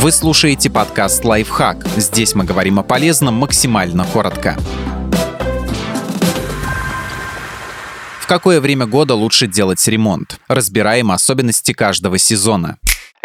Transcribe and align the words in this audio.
Вы 0.00 0.12
слушаете 0.12 0.70
подкаст 0.70 1.26
«Лайфхак». 1.26 1.86
Здесь 1.98 2.34
мы 2.34 2.44
говорим 2.44 2.78
о 2.78 2.82
полезном 2.82 3.34
максимально 3.34 4.06
коротко. 4.06 4.56
В 8.18 8.26
какое 8.26 8.62
время 8.62 8.86
года 8.86 9.14
лучше 9.14 9.46
делать 9.46 9.86
ремонт? 9.86 10.40
Разбираем 10.48 11.12
особенности 11.12 11.74
каждого 11.74 12.16
сезона. 12.16 12.78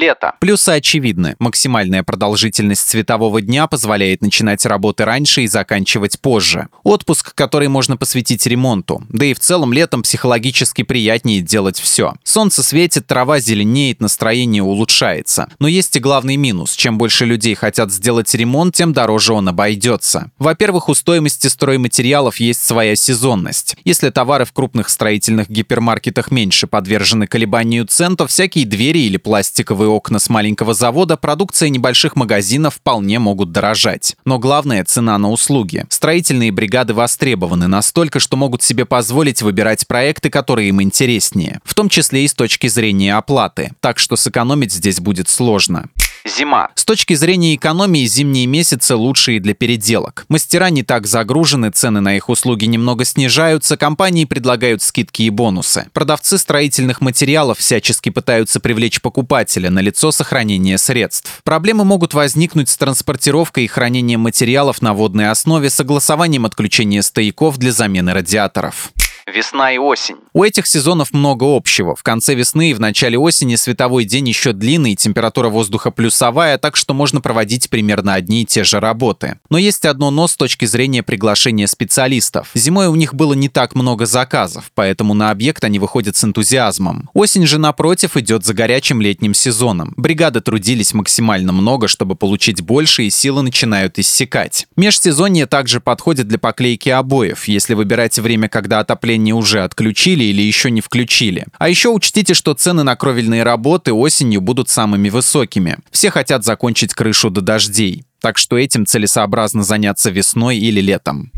Лето. 0.00 0.32
Плюсы 0.40 0.70
очевидны. 0.70 1.36
Максимальная 1.38 2.02
продолжительность 2.02 2.88
светового 2.88 3.42
дня 3.42 3.66
позволяет 3.66 4.22
начинать 4.22 4.64
работы 4.64 5.04
раньше 5.04 5.42
и 5.42 5.46
заканчивать 5.46 6.18
позже. 6.20 6.68
Отпуск, 6.84 7.34
который 7.34 7.68
можно 7.68 7.98
посвятить 7.98 8.46
ремонту. 8.46 9.02
Да 9.10 9.26
и 9.26 9.34
в 9.34 9.40
целом 9.40 9.74
летом 9.74 10.02
психологически 10.02 10.84
приятнее 10.84 11.42
делать 11.42 11.78
все. 11.78 12.14
Солнце 12.24 12.62
светит, 12.62 13.06
трава 13.06 13.40
зеленеет, 13.40 14.00
настроение 14.00 14.62
улучшается. 14.62 15.48
Но 15.58 15.68
есть 15.68 15.94
и 15.96 16.00
главный 16.00 16.36
минус. 16.36 16.72
Чем 16.76 16.96
больше 16.96 17.26
людей 17.26 17.54
хотят 17.54 17.92
сделать 17.92 18.34
ремонт, 18.34 18.74
тем 18.74 18.94
дороже 18.94 19.34
он 19.34 19.50
обойдется. 19.50 20.30
Во-первых, 20.38 20.88
у 20.88 20.94
стоимости 20.94 21.48
стройматериалов 21.48 22.38
есть 22.38 22.64
своя 22.64 22.96
сезонность. 22.96 23.76
Если 23.84 24.08
товары 24.08 24.46
в 24.46 24.54
крупных 24.54 24.88
строительных 24.88 25.50
гипермаркетах 25.50 26.30
меньше 26.30 26.66
подвержены 26.66 27.26
колебанию 27.26 27.84
цен, 27.84 28.16
то 28.16 28.26
всякие 28.26 28.64
двери 28.64 29.00
или 29.00 29.18
пластиковые 29.18 29.89
окна 29.90 30.18
с 30.18 30.28
маленького 30.28 30.74
завода, 30.74 31.16
продукция 31.16 31.68
небольших 31.68 32.16
магазинов 32.16 32.76
вполне 32.76 33.18
могут 33.18 33.52
дорожать. 33.52 34.16
Но 34.24 34.38
главное– 34.38 34.84
цена 34.86 35.18
на 35.18 35.30
услуги. 35.30 35.84
Строительные 35.88 36.52
бригады 36.52 36.94
востребованы 36.94 37.66
настолько, 37.66 38.20
что 38.20 38.36
могут 38.36 38.62
себе 38.62 38.84
позволить 38.84 39.42
выбирать 39.42 39.86
проекты, 39.86 40.30
которые 40.30 40.68
им 40.68 40.82
интереснее. 40.82 41.60
В 41.64 41.74
том 41.74 41.88
числе 41.88 42.24
и 42.24 42.28
с 42.28 42.34
точки 42.34 42.66
зрения 42.68 43.16
оплаты. 43.16 43.72
Так 43.80 43.98
что 43.98 44.16
сэкономить 44.16 44.72
здесь 44.72 45.00
будет 45.00 45.28
сложно. 45.28 45.88
Зима. 46.24 46.68
С 46.74 46.84
точки 46.84 47.14
зрения 47.14 47.54
экономии, 47.54 48.04
зимние 48.06 48.46
месяцы 48.46 48.94
лучшие 48.94 49.40
для 49.40 49.54
переделок. 49.54 50.24
Мастера 50.28 50.70
не 50.70 50.82
так 50.82 51.06
загружены, 51.06 51.70
цены 51.70 52.00
на 52.00 52.16
их 52.16 52.28
услуги 52.28 52.66
немного 52.66 53.04
снижаются, 53.04 53.76
компании 53.76 54.24
предлагают 54.24 54.82
скидки 54.82 55.22
и 55.22 55.30
бонусы. 55.30 55.86
Продавцы 55.92 56.38
строительных 56.38 57.00
материалов 57.00 57.58
всячески 57.58 58.10
пытаются 58.10 58.60
привлечь 58.60 59.00
покупателя 59.00 59.70
на 59.70 59.80
лицо 59.80 60.12
сохранения 60.12 60.78
средств. 60.78 61.40
Проблемы 61.44 61.84
могут 61.84 62.14
возникнуть 62.14 62.68
с 62.68 62.76
транспортировкой 62.76 63.64
и 63.64 63.68
хранением 63.68 64.20
материалов 64.20 64.82
на 64.82 64.94
водной 64.94 65.30
основе, 65.30 65.70
согласованием 65.70 66.44
отключения 66.44 67.02
стояков 67.02 67.56
для 67.56 67.72
замены 67.72 68.12
радиаторов 68.12 68.92
весна 69.30 69.72
и 69.72 69.78
осень. 69.78 70.16
У 70.32 70.44
этих 70.44 70.66
сезонов 70.66 71.12
много 71.12 71.44
общего. 71.44 71.96
В 71.96 72.02
конце 72.02 72.34
весны 72.34 72.70
и 72.70 72.74
в 72.74 72.80
начале 72.80 73.18
осени 73.18 73.56
световой 73.56 74.04
день 74.04 74.28
еще 74.28 74.52
длинный, 74.52 74.94
температура 74.94 75.48
воздуха 75.48 75.90
плюсовая, 75.90 76.58
так 76.58 76.76
что 76.76 76.94
можно 76.94 77.20
проводить 77.20 77.70
примерно 77.70 78.14
одни 78.14 78.42
и 78.42 78.46
те 78.46 78.64
же 78.64 78.80
работы. 78.80 79.38
Но 79.48 79.58
есть 79.58 79.84
одно 79.86 80.10
но 80.10 80.28
с 80.28 80.36
точки 80.36 80.64
зрения 80.64 81.02
приглашения 81.02 81.66
специалистов. 81.66 82.50
Зимой 82.54 82.88
у 82.88 82.94
них 82.94 83.14
было 83.14 83.34
не 83.34 83.48
так 83.48 83.74
много 83.74 84.06
заказов, 84.06 84.70
поэтому 84.74 85.14
на 85.14 85.30
объект 85.30 85.64
они 85.64 85.78
выходят 85.78 86.16
с 86.16 86.24
энтузиазмом. 86.24 87.08
Осень 87.14 87.46
же, 87.46 87.58
напротив, 87.58 88.16
идет 88.16 88.44
за 88.44 88.54
горячим 88.54 89.00
летним 89.00 89.34
сезоном. 89.34 89.94
Бригады 89.96 90.40
трудились 90.40 90.94
максимально 90.94 91.52
много, 91.52 91.88
чтобы 91.88 92.16
получить 92.16 92.62
больше, 92.62 93.04
и 93.04 93.10
силы 93.10 93.42
начинают 93.42 93.98
иссякать. 93.98 94.66
Межсезонье 94.76 95.46
также 95.46 95.80
подходит 95.80 96.28
для 96.28 96.38
поклейки 96.38 96.88
обоев. 96.88 97.48
Если 97.48 97.74
выбирать 97.74 98.18
время, 98.18 98.48
когда 98.48 98.80
отопление 98.80 99.19
отопление 99.20 99.34
уже 99.34 99.62
отключили 99.62 100.24
или 100.24 100.42
еще 100.42 100.70
не 100.70 100.80
включили. 100.80 101.46
А 101.58 101.68
еще 101.68 101.90
учтите, 101.90 102.34
что 102.34 102.54
цены 102.54 102.82
на 102.82 102.96
кровельные 102.96 103.42
работы 103.42 103.92
осенью 103.92 104.40
будут 104.40 104.68
самыми 104.68 105.10
высокими. 105.10 105.78
Все 105.90 106.10
хотят 106.10 106.44
закончить 106.44 106.94
крышу 106.94 107.30
до 107.30 107.40
дождей. 107.40 108.04
Так 108.20 108.38
что 108.38 108.56
этим 108.56 108.86
целесообразно 108.86 109.62
заняться 109.62 110.10
весной 110.10 110.58
или 110.58 110.80
летом. 110.80 111.32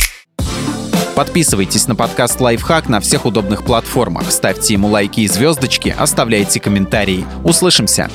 Подписывайтесь 1.15 1.89
на 1.89 1.95
подкаст 1.95 2.41
«Лайфхак» 2.41 2.89
на 2.89 2.99
всех 3.01 3.27
удобных 3.27 3.65
платформах, 3.65 4.33
ставьте 4.33 4.73
ему 4.73 4.89
лайки 4.89 5.21
и 5.21 5.29
звездочки, 5.29 5.95
оставляйте 5.97 6.59
комментарии. 6.59 7.27
Услышимся! 7.45 8.09